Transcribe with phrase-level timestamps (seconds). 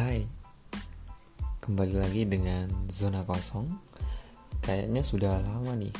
[0.00, 0.24] Hai,
[1.60, 3.68] kembali lagi dengan zona kosong.
[4.64, 5.92] Kayaknya sudah lama nih,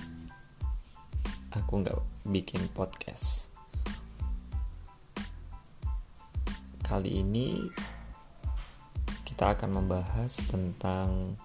[1.52, 2.00] aku nggak
[2.32, 3.52] bikin podcast.
[6.80, 7.60] Kali ini
[9.28, 11.36] kita akan membahas tentang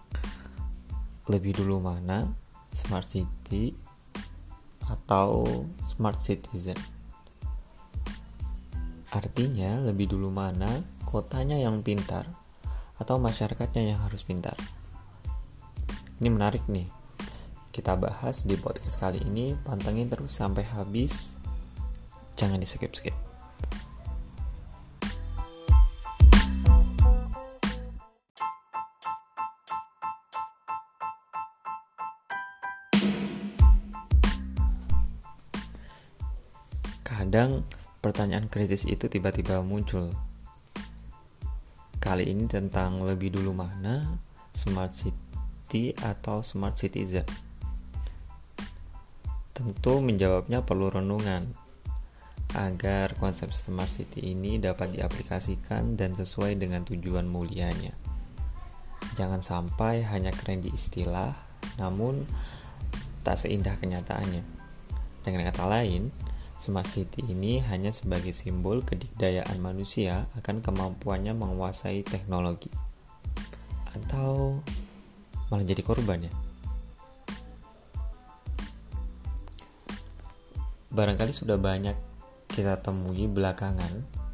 [1.27, 2.31] lebih dulu mana
[2.71, 3.75] smart city
[4.87, 5.43] atau
[5.91, 6.79] smart citizen.
[9.11, 10.71] Artinya, lebih dulu mana
[11.03, 12.44] kotanya yang pintar
[12.95, 14.55] atau masyarakatnya yang harus pintar.
[16.19, 16.87] Ini menarik nih.
[17.75, 21.35] Kita bahas di podcast kali ini, pantengin terus sampai habis.
[22.39, 23.11] Jangan di skip-skip.
[37.03, 37.67] Kadang
[37.99, 40.15] pertanyaan kritis itu tiba-tiba muncul.
[42.05, 44.21] Kali ini tentang lebih dulu mana
[44.53, 47.25] smart city atau smart citizen.
[49.49, 51.49] Tentu menjawabnya perlu renungan
[52.53, 57.97] agar konsep smart city ini dapat diaplikasikan dan sesuai dengan tujuan mulianya.
[59.17, 61.33] Jangan sampai hanya keren di istilah,
[61.81, 62.21] namun
[63.25, 64.45] tak seindah kenyataannya.
[65.25, 66.13] Dengan kata lain,
[66.65, 72.73] Smart City ini hanya sebagai simbol kedikdayaan manusia akan kemampuannya menguasai teknologi.
[73.93, 74.65] Atau
[75.53, 76.33] malah jadi korban ya.
[80.89, 81.93] Barangkali sudah banyak
[82.49, 84.25] kita temui belakangan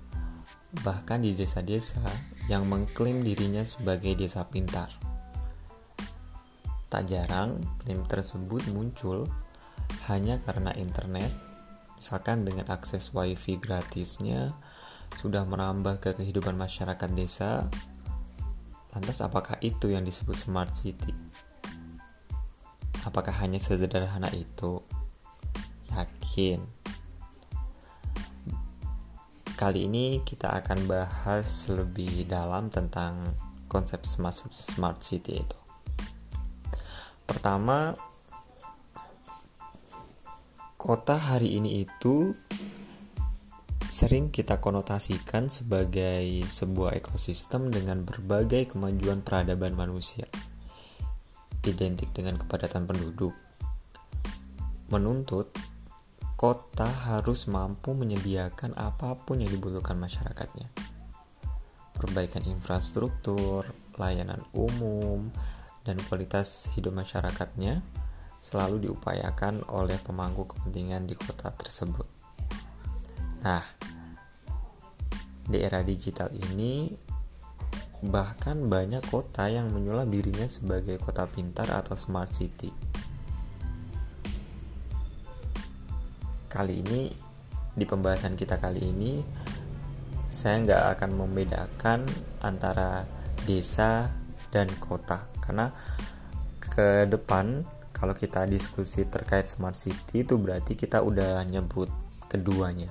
[0.87, 1.99] bahkan di desa-desa
[2.47, 4.87] yang mengklaim dirinya sebagai desa pintar.
[6.87, 9.27] Tak jarang klaim tersebut muncul
[10.07, 11.50] hanya karena internet
[12.01, 14.57] Misalkan dengan akses wifi gratisnya
[15.21, 17.69] sudah merambah ke kehidupan masyarakat desa,
[18.89, 21.13] lantas apakah itu yang disebut smart city?
[23.05, 24.81] Apakah hanya sederhana itu?
[25.93, 26.65] Yakin.
[29.53, 33.37] Kali ini kita akan bahas lebih dalam tentang
[33.69, 35.59] konsep smart city itu.
[37.29, 37.93] Pertama,
[40.81, 42.33] kota hari ini itu
[43.85, 50.25] sering kita konotasikan sebagai sebuah ekosistem dengan berbagai kemajuan peradaban manusia,
[51.69, 53.37] identik dengan kepadatan penduduk.
[54.89, 55.53] Menuntut
[56.33, 60.65] kota harus mampu menyediakan apa pun yang dibutuhkan masyarakatnya.
[61.93, 63.69] Perbaikan infrastruktur,
[64.01, 65.29] layanan umum,
[65.85, 67.85] dan kualitas hidup masyarakatnya
[68.41, 72.09] selalu diupayakan oleh pemangku kepentingan di kota tersebut.
[73.45, 73.61] Nah,
[75.45, 76.89] di era digital ini
[78.01, 82.73] bahkan banyak kota yang menyulap dirinya sebagai kota pintar atau smart city.
[86.49, 87.13] Kali ini
[87.71, 89.21] di pembahasan kita kali ini
[90.33, 91.99] saya nggak akan membedakan
[92.41, 93.05] antara
[93.45, 94.09] desa
[94.49, 95.69] dan kota karena
[96.59, 97.63] ke depan
[98.01, 101.85] kalau kita diskusi terkait smart city itu berarti kita udah nyebut
[102.25, 102.89] keduanya.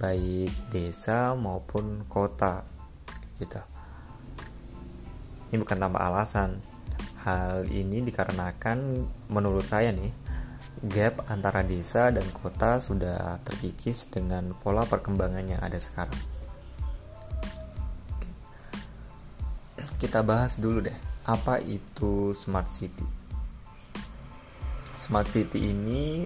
[0.00, 2.64] Baik desa maupun kota
[3.36, 3.60] gitu.
[5.52, 6.64] Ini bukan tanpa alasan.
[7.28, 10.16] Hal ini dikarenakan menurut saya nih
[10.88, 16.16] gap antara desa dan kota sudah terkikis dengan pola perkembangan yang ada sekarang.
[20.00, 20.96] Kita bahas dulu deh
[21.28, 23.25] apa itu smart city
[24.96, 26.24] smart city ini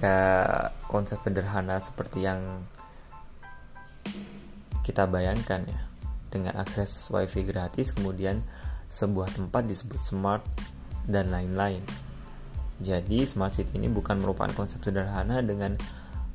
[0.00, 2.64] gak konsep sederhana seperti yang
[4.84, 5.80] kita bayangkan ya.
[6.28, 8.42] Dengan akses wifi gratis kemudian
[8.90, 10.42] sebuah tempat disebut smart
[11.08, 11.82] dan lain-lain.
[12.82, 15.78] Jadi smart city ini bukan merupakan konsep sederhana dengan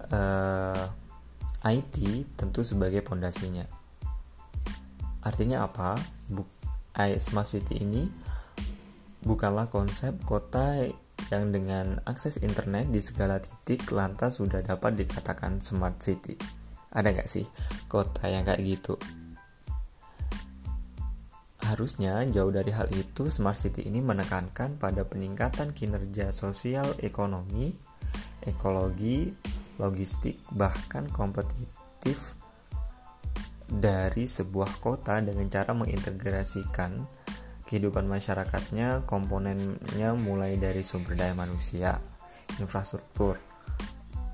[0.09, 0.88] uh,
[1.68, 1.95] eh, IT
[2.39, 3.80] tentu sebagai pondasinya
[5.24, 6.00] artinya apa?
[6.30, 6.47] Buk
[7.19, 8.12] smart city ini
[9.24, 10.88] bukanlah konsep kota
[11.27, 16.39] yang dengan akses internet di segala titik lantas sudah dapat dikatakan smart city.
[16.89, 17.45] Ada nggak sih
[17.92, 18.95] kota yang kayak gitu?
[21.60, 27.69] Harusnya jauh dari hal itu, smart city ini menekankan pada peningkatan kinerja sosial ekonomi,
[28.42, 29.30] ekologi,
[29.77, 32.39] logistik, bahkan kompetitif
[33.69, 37.06] dari sebuah kota dengan cara mengintegrasikan
[37.69, 42.01] kehidupan masyarakatnya komponennya mulai dari sumber daya manusia,
[42.57, 43.38] infrastruktur,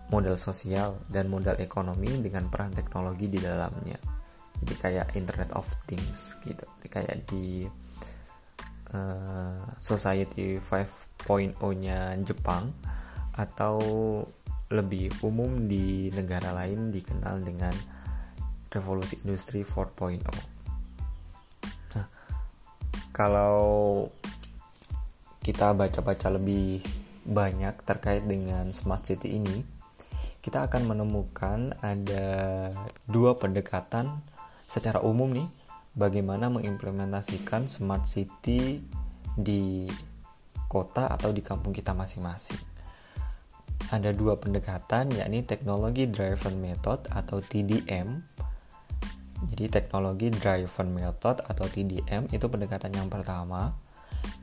[0.08, 4.00] modal sosial, dan modal ekonomi dengan peran teknologi di dalamnya.
[4.56, 7.68] jadi kayak Internet of Things gitu kayak di
[8.96, 12.72] uh, Society 5.0 nya Jepang
[13.36, 13.76] atau
[14.72, 17.76] lebih umum di negara lain dikenal dengan
[18.72, 20.55] revolusi industri 4.0 nah
[23.16, 24.12] kalau
[25.40, 26.84] kita baca-baca lebih
[27.24, 29.64] banyak terkait dengan smart city ini
[30.44, 32.70] kita akan menemukan ada
[33.08, 34.20] dua pendekatan
[34.62, 35.48] secara umum nih
[35.96, 38.84] bagaimana mengimplementasikan smart city
[39.34, 39.88] di
[40.68, 42.60] kota atau di kampung kita masing-masing.
[43.90, 48.22] Ada dua pendekatan yakni teknologi driven method atau TDM.
[49.44, 53.76] Jadi teknologi driven method atau TDM itu pendekatan yang pertama.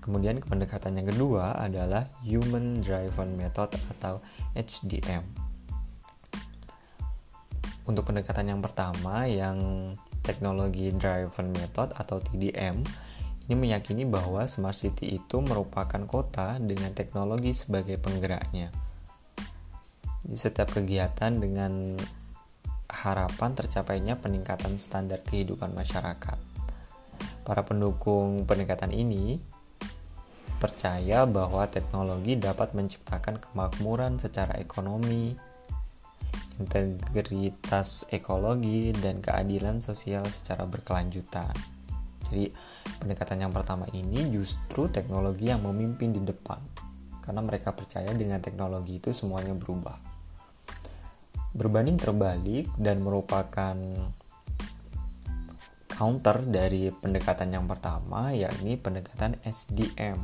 [0.04, 4.20] Kemudian pendekatan yang kedua adalah human driven method atau
[4.52, 5.52] HDM
[7.86, 9.90] untuk pendekatan yang pertama yang
[10.22, 12.78] teknologi driven method atau TDM
[13.50, 18.70] ini meyakini bahwa smart city itu merupakan kota dengan teknologi sebagai penggeraknya.
[20.22, 21.98] Di setiap kegiatan dengan
[22.92, 26.36] harapan tercapainya peningkatan standar kehidupan masyarakat.
[27.42, 29.40] Para pendukung pendekatan ini
[30.60, 35.34] percaya bahwa teknologi dapat menciptakan kemakmuran secara ekonomi,
[36.62, 41.50] integritas ekologi, dan keadilan sosial secara berkelanjutan.
[42.30, 42.54] Jadi,
[43.02, 46.62] pendekatan yang pertama ini justru teknologi yang memimpin di depan,
[47.26, 49.98] karena mereka percaya dengan teknologi itu semuanya berubah.
[51.52, 53.76] Berbanding terbalik dan merupakan
[55.92, 60.16] counter dari pendekatan yang pertama, yakni pendekatan SDM,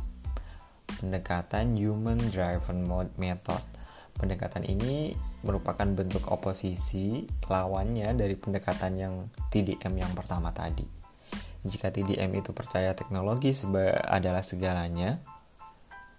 [0.97, 2.81] pendekatan Human Driven
[3.21, 3.61] Method.
[4.17, 5.13] Pendekatan ini
[5.45, 9.13] merupakan bentuk oposisi lawannya dari pendekatan yang
[9.53, 10.83] TDM yang pertama tadi.
[11.61, 13.53] Jika TDM itu percaya teknologi
[14.09, 15.21] adalah segalanya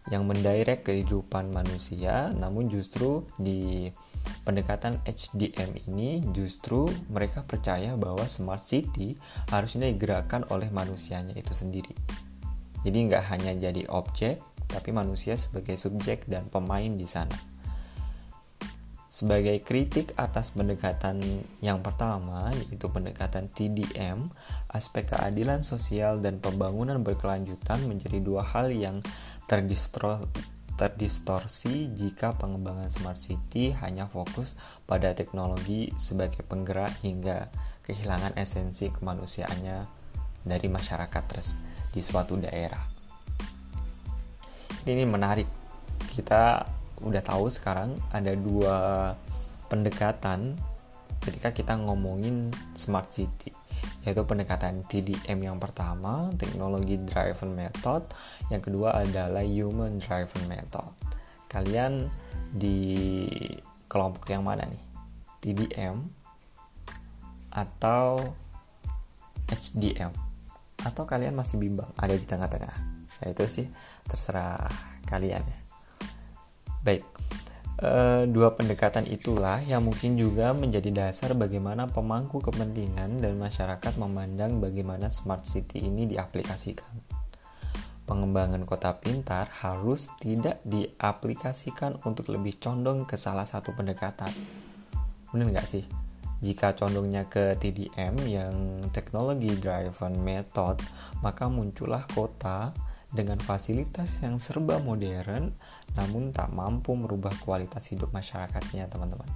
[0.09, 3.93] yang mendirect kehidupan manusia, namun justru di
[4.45, 9.15] pendekatan HDM ini justru mereka percaya bahwa smart city
[9.53, 11.93] harusnya digerakkan oleh manusianya itu sendiri.
[12.81, 17.51] Jadi nggak hanya jadi objek, tapi manusia sebagai subjek dan pemain di sana.
[19.11, 21.19] Sebagai kritik atas pendekatan
[21.59, 24.31] yang pertama, yaitu pendekatan TDM,
[24.71, 29.03] aspek keadilan sosial dan pembangunan berkelanjutan menjadi dua hal yang
[30.81, 34.57] terdistorsi jika pengembangan smart city hanya fokus
[34.89, 37.53] pada teknologi sebagai penggerak hingga
[37.85, 39.85] kehilangan esensi kemanusiaannya
[40.41, 41.61] dari masyarakat terus
[41.93, 42.81] di suatu daerah.
[44.89, 45.45] Ini menarik.
[46.17, 46.65] Kita
[47.05, 49.13] udah tahu sekarang ada dua
[49.69, 50.57] pendekatan
[51.21, 53.60] ketika kita ngomongin smart city
[54.01, 58.09] yaitu pendekatan TDM yang pertama teknologi driven method.
[58.49, 60.89] Yang kedua adalah human driven method.
[61.51, 62.09] Kalian
[62.51, 63.27] di
[63.91, 64.85] kelompok yang mana nih?
[65.41, 65.97] TDM
[67.51, 68.37] atau
[69.51, 70.13] HDM
[70.81, 71.91] atau kalian masih bimbang?
[71.99, 72.77] Ada di tengah-tengah.
[73.21, 73.67] Ya itu sih
[74.09, 74.65] terserah
[75.05, 75.59] kalian ya.
[76.81, 77.05] Baik,
[77.81, 77.93] e,
[78.29, 85.09] dua pendekatan itulah yang mungkin juga menjadi dasar bagaimana pemangku kepentingan dan masyarakat memandang bagaimana
[85.09, 87.21] smart city ini diaplikasikan.
[88.05, 94.31] Pengembangan kota pintar harus tidak diaplikasikan untuk lebih condong ke salah satu pendekatan.
[95.31, 95.87] Benar nggak sih?
[96.41, 100.81] Jika condongnya ke TDM yang teknologi driven method,
[101.21, 102.73] maka muncullah kota
[103.11, 105.51] dengan fasilitas yang serba modern
[105.99, 109.27] namun tak mampu merubah kualitas hidup masyarakatnya teman-teman.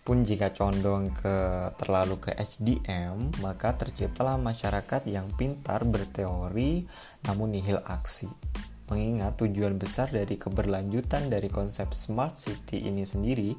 [0.00, 1.36] Pun jika condong ke
[1.76, 6.84] terlalu ke HDM maka terciptalah masyarakat yang pintar berteori
[7.24, 8.28] namun nihil aksi.
[8.90, 13.54] Mengingat tujuan besar dari keberlanjutan dari konsep smart city ini sendiri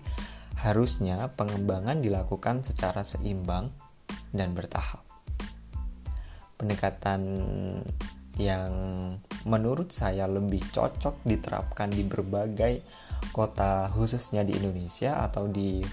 [0.60, 3.72] harusnya pengembangan dilakukan secara seimbang
[4.36, 5.02] dan bertahap.
[6.60, 7.22] Pendekatan
[8.40, 8.72] yang
[9.44, 12.80] menurut saya lebih cocok diterapkan di berbagai
[13.36, 15.84] kota khususnya di Indonesia atau di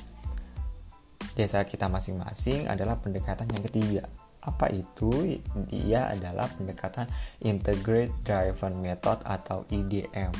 [1.35, 4.04] desa kita masing-masing adalah pendekatan yang ketiga.
[4.42, 5.38] Apa itu?
[5.71, 7.11] Dia adalah pendekatan
[7.42, 10.33] Integrated Driven Method atau IDM.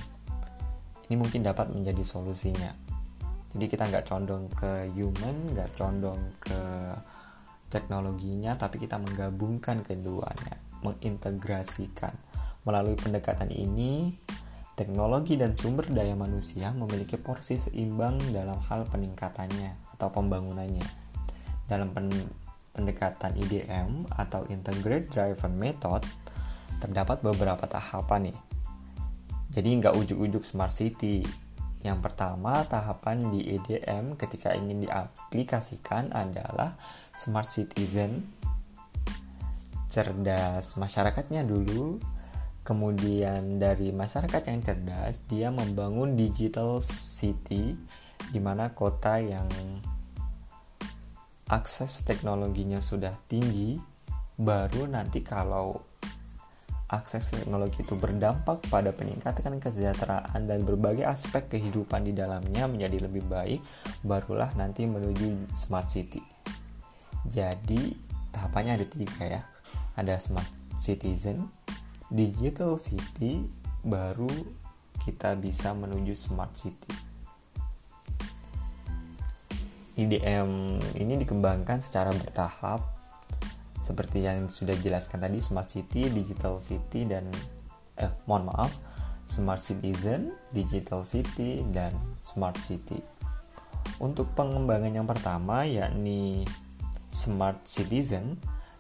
[1.09, 2.73] Ini mungkin dapat menjadi solusinya.
[3.55, 6.61] Jadi kita nggak condong ke human, nggak condong ke
[7.73, 12.15] teknologinya, tapi kita menggabungkan keduanya mengintegrasikan.
[12.67, 14.13] Melalui pendekatan ini,
[14.79, 20.87] teknologi dan sumber daya manusia memiliki porsi seimbang dalam hal peningkatannya atau pembangunannya.
[21.67, 22.13] Dalam pen
[22.79, 26.07] pendekatan IDM atau Integrated Driven Method,
[26.79, 28.39] terdapat beberapa tahapan nih.
[29.51, 31.27] Jadi nggak ujuk-ujuk smart city.
[31.83, 36.79] Yang pertama, tahapan di EDM ketika ingin diaplikasikan adalah
[37.19, 38.31] smart citizen,
[39.99, 41.99] cerdas masyarakatnya dulu,
[42.63, 47.75] kemudian dari masyarakat yang cerdas, dia membangun digital city,
[48.31, 49.51] di mana kota yang
[51.51, 53.75] akses teknologinya sudah tinggi,
[54.39, 55.83] baru nanti kalau
[56.87, 63.27] akses teknologi itu berdampak pada peningkatan kesejahteraan dan berbagai aspek kehidupan di dalamnya menjadi lebih
[63.27, 63.61] baik,
[64.07, 66.23] barulah nanti menuju smart city.
[67.27, 67.93] Jadi
[68.31, 69.43] tahapannya ada tiga ya,
[69.99, 70.47] ada smart
[70.79, 71.51] citizen,
[72.07, 73.43] digital city,
[73.83, 74.31] baru
[75.03, 76.95] kita bisa menuju smart city.
[79.99, 82.87] IDM ini dikembangkan secara bertahap
[83.83, 87.27] seperti yang sudah dijelaskan tadi smart city, digital city dan
[87.99, 88.71] eh mohon maaf,
[89.27, 91.91] smart citizen, digital city dan
[92.23, 93.03] smart city.
[93.99, 96.47] Untuk pengembangan yang pertama yakni
[97.11, 98.39] smart citizen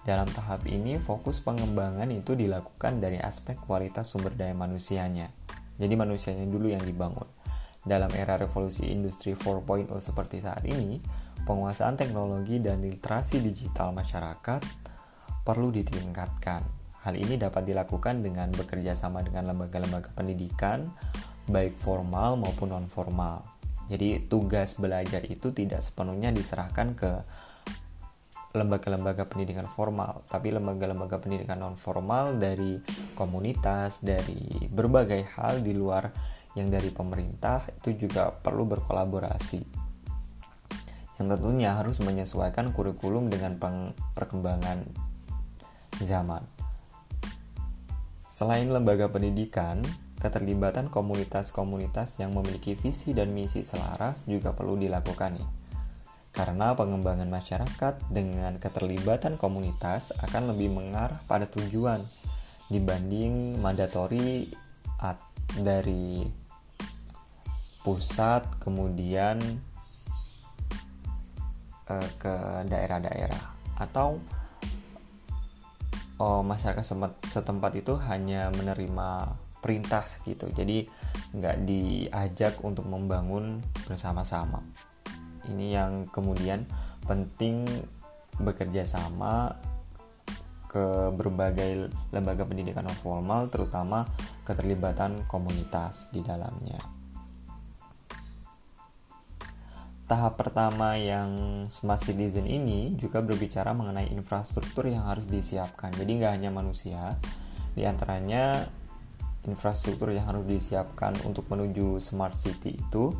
[0.08, 5.28] dalam tahap ini fokus pengembangan itu dilakukan dari aspek kualitas sumber daya manusianya.
[5.76, 7.28] Jadi manusianya dulu yang dibangun.
[7.84, 10.96] Dalam era revolusi industri 4.0 seperti saat ini,
[11.44, 14.64] penguasaan teknologi dan literasi digital masyarakat
[15.44, 16.64] perlu ditingkatkan.
[17.04, 20.88] Hal ini dapat dilakukan dengan bekerja sama dengan lembaga-lembaga pendidikan,
[21.52, 23.44] baik formal maupun non-formal.
[23.92, 27.12] Jadi, tugas belajar itu tidak sepenuhnya diserahkan ke
[28.56, 32.80] lembaga-lembaga pendidikan formal, tapi lembaga-lembaga pendidikan non-formal dari
[33.12, 36.08] komunitas, dari berbagai hal di luar
[36.56, 39.60] yang dari pemerintah itu juga perlu berkolaborasi.
[41.20, 43.58] Yang tentunya harus menyesuaikan kurikulum dengan
[44.14, 44.86] perkembangan
[46.00, 46.46] zaman.
[48.30, 49.82] Selain lembaga pendidikan,
[50.22, 55.57] keterlibatan komunitas-komunitas yang memiliki visi dan misi selaras juga perlu dilakukan nih.
[56.38, 61.98] Karena pengembangan masyarakat dengan keterlibatan komunitas akan lebih mengarah pada tujuan
[62.70, 64.46] dibanding mandatori
[65.58, 66.22] dari
[67.82, 69.42] pusat kemudian
[71.90, 72.34] eh, ke
[72.70, 73.42] daerah-daerah.
[73.82, 74.22] Atau
[76.22, 76.86] oh, masyarakat
[77.26, 80.46] setempat itu hanya menerima perintah gitu.
[80.54, 80.86] Jadi
[81.34, 83.58] nggak diajak untuk membangun
[83.90, 84.62] bersama-sama
[85.50, 86.68] ini yang kemudian
[87.08, 87.64] penting
[88.38, 89.58] bekerja sama
[90.68, 94.04] ke berbagai lembaga pendidikan non formal terutama
[94.44, 96.76] keterlibatan komunitas di dalamnya.
[100.08, 105.92] Tahap pertama yang smart citizen ini juga berbicara mengenai infrastruktur yang harus disiapkan.
[105.92, 107.20] Jadi nggak hanya manusia,
[107.76, 108.64] di antaranya
[109.44, 113.12] infrastruktur yang harus disiapkan untuk menuju smart city itu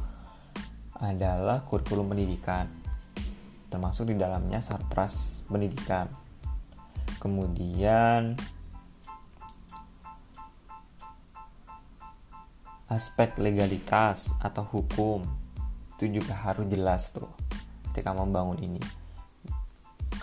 [0.98, 2.66] adalah kurikulum pendidikan,
[3.70, 6.10] termasuk di dalamnya satras pendidikan.
[7.18, 8.38] Kemudian
[12.88, 15.28] aspek legalitas atau hukum
[16.00, 17.28] itu juga harus jelas tuh
[17.92, 18.80] ketika membangun ini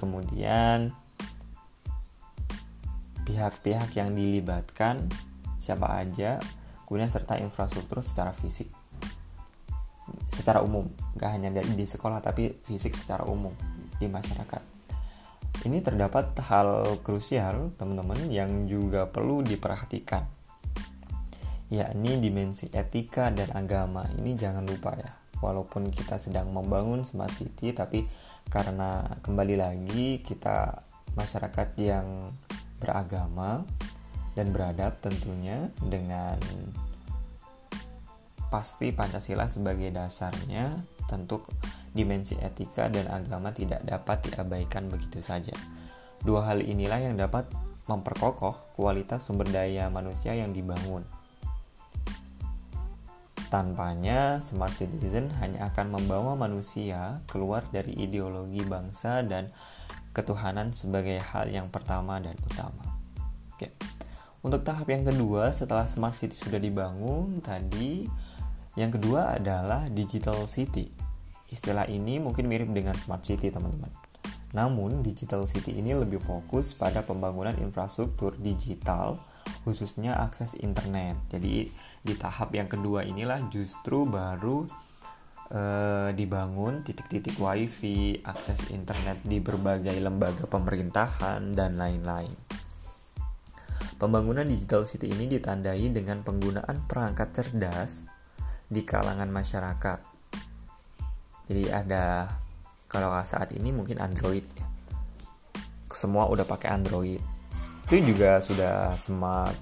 [0.01, 0.89] kemudian
[3.29, 5.05] pihak-pihak yang dilibatkan
[5.61, 6.41] siapa aja
[6.89, 8.73] kemudian serta infrastruktur secara fisik
[10.45, 10.85] secara umum.
[11.17, 13.49] Gak hanya di sekolah tapi fisik secara umum
[13.97, 14.61] di masyarakat.
[15.65, 20.21] Ini terdapat hal krusial teman-teman yang juga perlu diperhatikan.
[21.73, 24.05] Yakni dimensi etika dan agama.
[24.21, 28.05] Ini jangan lupa ya walaupun kita sedang membangun smart city tapi
[28.47, 30.85] karena kembali lagi kita
[31.17, 32.31] masyarakat yang
[32.79, 33.65] beragama
[34.35, 36.37] dan beradab tentunya dengan
[38.49, 41.45] pasti Pancasila sebagai dasarnya tentu
[41.93, 45.53] dimensi etika dan agama tidak dapat diabaikan begitu saja.
[46.25, 47.45] Dua hal inilah yang dapat
[47.85, 51.05] memperkokoh kualitas sumber daya manusia yang dibangun
[53.55, 59.53] Tanpanya, smart citizen hanya akan membawa manusia keluar dari ideologi bangsa dan
[60.11, 62.83] ketuhanan sebagai hal yang pertama dan utama.
[63.53, 63.71] Oke.
[64.43, 68.09] Untuk tahap yang kedua, setelah smart city sudah dibangun tadi,
[68.75, 70.91] yang kedua adalah digital city.
[71.47, 73.91] Istilah ini mungkin mirip dengan smart city, teman-teman.
[74.55, 79.19] Namun, digital city ini lebih fokus pada pembangunan infrastruktur digital
[79.65, 81.17] khususnya akses internet.
[81.33, 81.69] Jadi
[82.05, 84.65] di tahap yang kedua inilah justru baru
[85.49, 92.33] eh, dibangun titik-titik wifi, akses internet di berbagai lembaga pemerintahan, dan lain-lain.
[93.95, 98.14] Pembangunan digital city ini ditandai dengan penggunaan perangkat cerdas
[98.65, 99.99] di kalangan masyarakat.
[101.45, 102.29] Jadi ada
[102.89, 104.67] kalau saat ini mungkin Android ya.
[105.95, 107.21] Semua udah pakai Android.
[107.87, 109.55] Itu juga sudah smart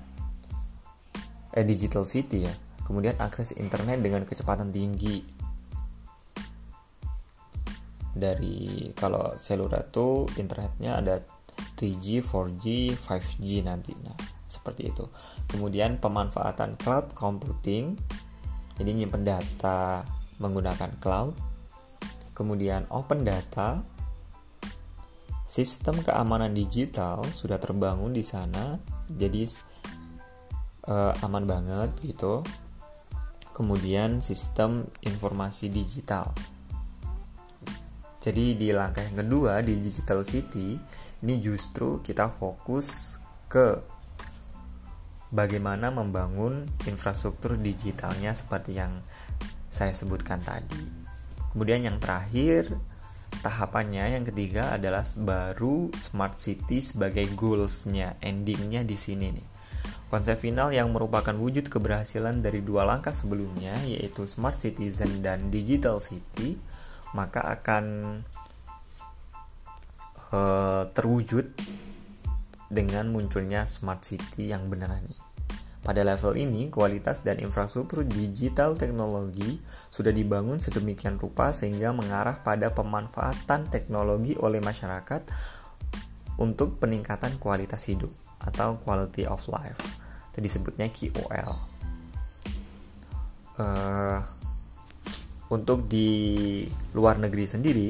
[1.53, 2.53] eh digital city ya.
[2.83, 5.24] Kemudian akses internet dengan kecepatan tinggi
[8.13, 11.17] dari kalau seluler tuh internetnya ada
[11.74, 14.13] 3G, 4G, 5G nantinya
[14.45, 15.10] seperti itu.
[15.50, 17.98] Kemudian pemanfaatan cloud computing
[18.79, 20.03] jadi nyimpen data
[20.41, 21.35] menggunakan cloud.
[22.33, 23.81] Kemudian open data
[25.45, 28.77] sistem keamanan digital sudah terbangun di sana.
[29.05, 29.45] Jadi
[30.89, 32.41] uh, aman banget gitu.
[33.53, 36.33] Kemudian sistem informasi digital
[38.23, 40.79] jadi di langkah yang kedua di Digital City
[41.27, 43.19] ini justru kita fokus
[43.51, 43.83] ke
[45.33, 49.01] bagaimana membangun infrastruktur digitalnya seperti yang
[49.73, 50.77] saya sebutkan tadi.
[51.49, 52.69] Kemudian yang terakhir
[53.41, 59.47] tahapannya yang ketiga adalah baru smart city sebagai goalsnya, endingnya di sini nih.
[60.13, 65.97] Konsep final yang merupakan wujud keberhasilan dari dua langkah sebelumnya yaitu smart citizen dan digital
[65.97, 66.53] city
[67.17, 67.85] maka akan
[70.29, 71.57] uh, terwujud
[72.69, 75.22] dengan munculnya smart city yang beneran nih.
[75.83, 79.59] Pada level ini, kualitas dan infrastruktur digital teknologi
[79.91, 85.27] sudah dibangun sedemikian rupa sehingga mengarah pada pemanfaatan teknologi oleh masyarakat
[86.39, 89.75] untuk peningkatan kualitas hidup atau quality of life.
[90.31, 91.51] Itu disebutnya QOL.
[93.53, 94.19] Uh, eh,
[95.51, 96.63] untuk di
[96.95, 97.89] luar negeri sendiri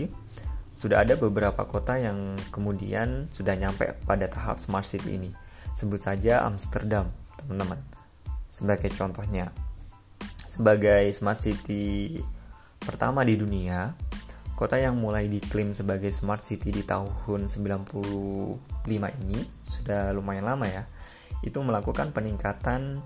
[0.73, 5.31] sudah ada beberapa kota yang kemudian sudah nyampe pada tahap smart city ini.
[5.77, 7.07] Sebut saja Amsterdam,
[7.43, 7.79] teman-teman.
[8.47, 9.51] Sebagai contohnya,
[10.47, 12.17] sebagai smart city
[12.79, 13.93] pertama di dunia,
[14.53, 18.59] kota yang mulai diklaim sebagai smart city di tahun 95
[19.25, 20.87] ini sudah lumayan lama ya.
[21.43, 23.01] Itu melakukan peningkatan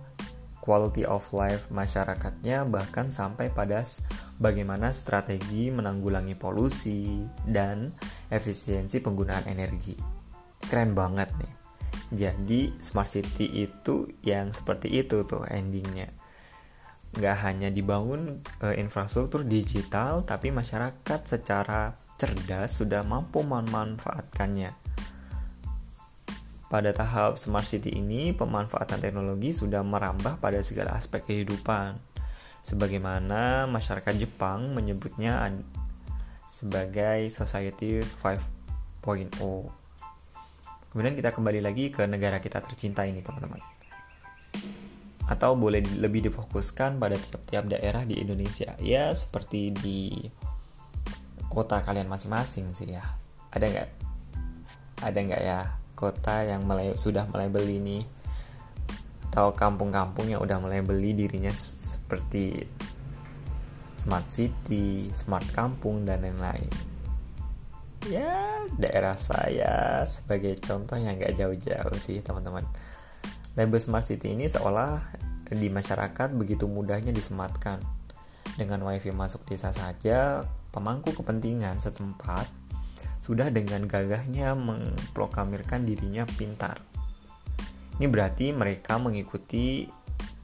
[0.62, 3.88] quality of life masyarakatnya bahkan sampai pada
[4.36, 7.96] bagaimana strategi menanggulangi polusi dan
[8.28, 9.96] efisiensi penggunaan energi.
[10.68, 11.57] Keren banget nih.
[12.08, 16.12] Jadi smart city itu yang seperti itu tuh endingnya.
[17.16, 24.88] Gak hanya dibangun e, infrastruktur digital, tapi masyarakat secara cerdas sudah mampu memanfaatkannya
[26.68, 31.96] pada tahap smart city ini, pemanfaatan teknologi sudah merambah pada segala aspek kehidupan.
[32.60, 35.48] Sebagaimana masyarakat Jepang menyebutnya
[36.52, 39.87] sebagai Society 5.0.
[40.98, 43.62] Kemudian kita kembali lagi ke negara kita tercinta ini, teman-teman.
[45.30, 48.74] Atau boleh lebih difokuskan pada tiap-tiap daerah di Indonesia.
[48.82, 50.26] Ya, seperti di
[51.54, 53.06] kota kalian masing-masing sih ya.
[53.54, 53.90] Ada nggak?
[55.06, 55.60] Ada nggak ya
[55.94, 58.00] kota yang mulai sudah mulai beli ini
[59.30, 62.58] atau kampung-kampung yang udah mulai beli dirinya seperti
[64.02, 66.97] smart city, smart kampung dan lain-lain.
[68.08, 72.64] Ya, daerah saya sebagai contoh yang nggak jauh-jauh sih teman-teman.
[73.60, 75.04] Label smart city ini seolah
[75.52, 77.84] di masyarakat begitu mudahnya disematkan.
[78.56, 82.48] Dengan wifi masuk desa saja, pemangku kepentingan setempat
[83.20, 86.80] sudah dengan gagahnya memproklamirkan dirinya pintar.
[88.00, 89.84] Ini berarti mereka mengikuti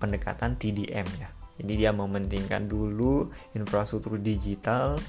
[0.03, 1.31] pendekatan TDM ya.
[1.63, 4.99] Jadi dia mementingkan dulu infrastruktur digital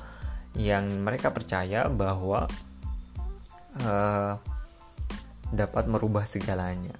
[0.54, 2.46] yang mereka percaya bahwa
[3.82, 4.32] uh,
[5.50, 6.94] dapat merubah segalanya.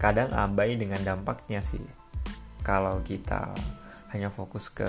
[0.00, 1.82] Kadang abai dengan dampaknya sih.
[2.64, 3.52] Kalau kita
[4.12, 4.88] hanya fokus ke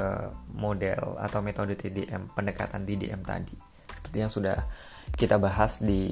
[0.56, 3.70] model atau metode TDM, pendekatan TDM tadi
[4.10, 4.58] seperti yang sudah
[5.14, 6.10] kita bahas di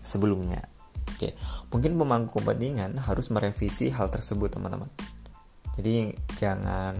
[0.00, 0.64] sebelumnya.
[1.12, 1.36] Oke,
[1.68, 4.88] mungkin pemangku kepentingan harus merevisi hal tersebut, teman-teman.
[5.76, 6.96] Jadi jangan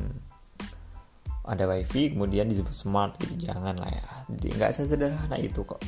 [1.47, 4.05] ada wifi kemudian disebut smart gitu, jangan lah ya.
[4.31, 5.79] Nggak sesederhana itu kok.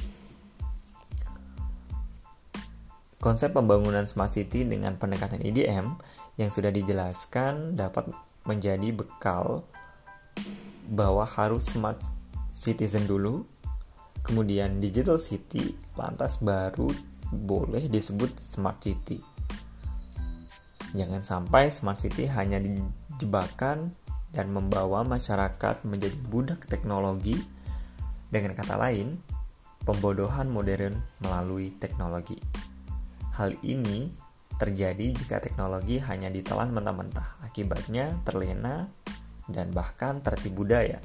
[3.19, 5.99] Konsep pembangunan smart city dengan pendekatan IDM
[6.39, 8.07] yang sudah dijelaskan dapat
[8.47, 9.67] menjadi bekal
[10.89, 11.99] bahwa harus smart
[12.49, 13.45] citizen dulu
[14.25, 16.89] kemudian digital city lantas baru
[17.29, 19.21] boleh disebut smart city
[20.97, 23.93] jangan sampai smart city hanya dijebakan
[24.39, 27.35] dan membawa masyarakat menjadi budak teknologi.
[28.31, 29.19] Dengan kata lain,
[29.83, 32.39] pembodohan modern melalui teknologi.
[33.35, 34.15] Hal ini
[34.63, 38.87] terjadi jika teknologi hanya ditelan mentah-mentah, akibatnya terlena
[39.51, 41.03] dan bahkan tertipu daya.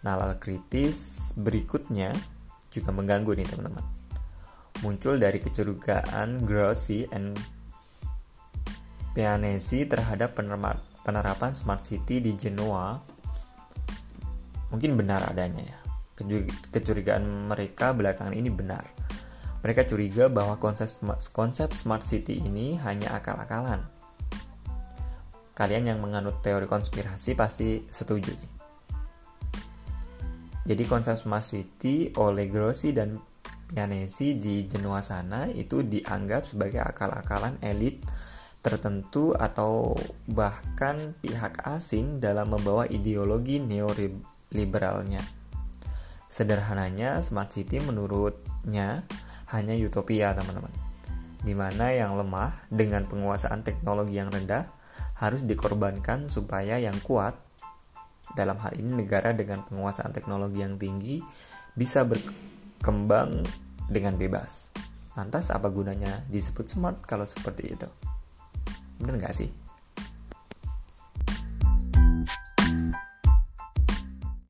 [0.00, 2.16] Nalar kritis berikutnya
[2.72, 3.84] juga mengganggu nih teman-teman.
[4.80, 7.36] Muncul dari kecurigaan Grossi and
[9.12, 10.36] Pianesi terhadap
[11.04, 12.96] penerapan smart city di Genoa
[14.72, 15.78] mungkin benar adanya ya.
[16.72, 18.82] Kecurigaan mereka belakangan ini benar.
[19.62, 20.90] Mereka curiga bahwa konsep
[21.30, 23.86] konsep smart city ini hanya akal-akalan.
[25.54, 28.34] Kalian yang menganut teori konspirasi pasti setuju.
[30.64, 33.20] Jadi konsep smart city oleh Grossi dan
[33.64, 38.04] Pianesi di Genoa sana itu dianggap sebagai akal-akalan elit
[38.64, 39.92] tertentu atau
[40.24, 45.20] bahkan pihak asing dalam membawa ideologi neoliberalnya.
[46.32, 49.04] Sederhananya, smart city menurutnya
[49.52, 50.72] hanya utopia, teman-teman.
[51.44, 54.64] Di mana yang lemah dengan penguasaan teknologi yang rendah
[55.20, 57.36] harus dikorbankan supaya yang kuat
[58.32, 61.20] dalam hal ini negara dengan penguasaan teknologi yang tinggi
[61.76, 63.44] bisa berkembang
[63.92, 64.72] dengan bebas.
[65.14, 68.13] Lantas apa gunanya disebut smart kalau seperti itu?
[68.98, 69.63] Bener nggak sih